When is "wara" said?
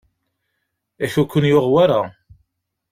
1.73-2.01